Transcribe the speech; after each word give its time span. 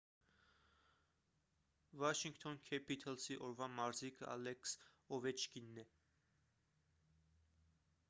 վաշինգթոն 2.03 2.57
քեփիթըլսի 2.71 3.39
օրվա 3.49 3.69
մարզիկը 3.77 4.29
ալեքս 4.33 4.77
օվեչկինն 5.19 5.81
է 5.85 5.89